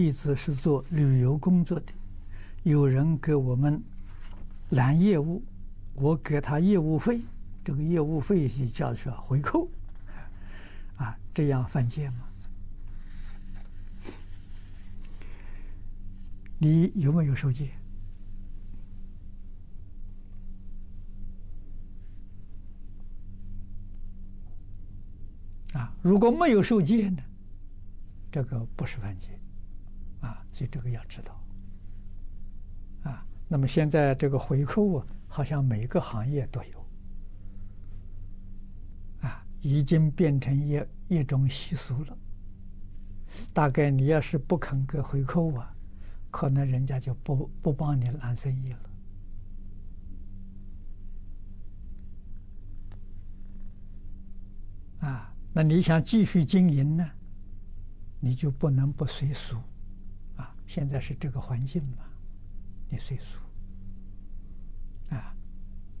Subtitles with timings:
[0.00, 1.92] 弟子是做旅游工作的，
[2.62, 3.82] 有人给我们
[4.70, 5.42] 揽业务，
[5.92, 7.20] 我给他业务费，
[7.62, 9.68] 这个业务费是叫做回扣，
[10.96, 12.26] 啊，这样犯戒吗？
[16.56, 17.68] 你有没有受戒？
[25.74, 27.22] 啊，如果没有受戒呢？
[28.32, 29.28] 这个不是犯戒。
[30.20, 31.40] 啊，所以这个要知道，
[33.10, 36.86] 啊，那么现在这个回扣啊，好像每个行业都有，
[39.22, 42.16] 啊，已经变成一一种习俗了。
[43.52, 45.74] 大概你要是不肯给回扣啊，
[46.30, 48.78] 可能人家就不不帮你揽生意了。
[55.08, 57.10] 啊，那你想继续经营呢，
[58.18, 59.56] 你就不能不随俗。
[60.70, 62.04] 现在是这个环境嘛，
[62.88, 63.40] 你岁数
[65.12, 65.34] 啊，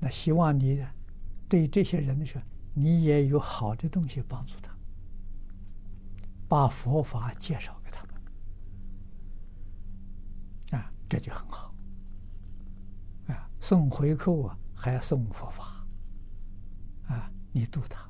[0.00, 0.82] 那希望你
[1.50, 4.74] 对这些人的时候，你也有好的东西帮助他，
[6.48, 8.14] 把佛法介绍给他们
[10.80, 11.74] 啊，这就很好
[13.26, 13.50] 啊。
[13.60, 15.86] 送回扣啊，还要送佛法
[17.06, 18.02] 啊，你度他。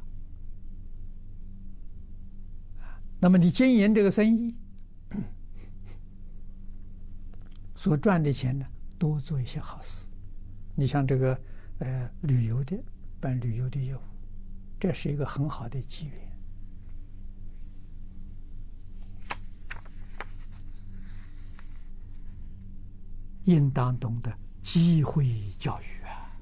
[3.19, 4.55] 那么你经营这个生意。
[7.85, 8.65] 所赚的钱呢，
[8.99, 10.07] 多做一些好事。
[10.75, 11.39] 你像这个，
[11.81, 12.83] 呃，旅游的
[13.21, 14.01] 办旅游的业务，
[14.81, 16.15] 这是一个很好的机缘，
[23.45, 26.33] 应当懂得机会教育啊！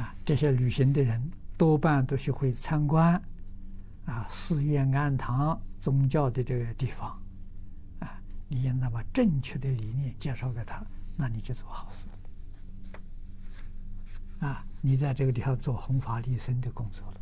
[0.00, 1.22] 啊，这些旅行的人
[1.56, 3.14] 多半都是会参观
[4.04, 7.16] 啊寺院、庵堂、宗教的这个地方。
[8.52, 10.84] 你应该把正确的理念介绍给他，
[11.16, 12.06] 那你就做好事
[14.44, 14.62] 啊！
[14.82, 17.20] 你在这个地方做弘法利生的工作了。